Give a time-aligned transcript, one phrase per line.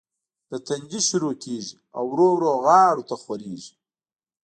[0.51, 3.73] د تندي نه شورو کيږي او ورو ورو غاړو ته خوريږي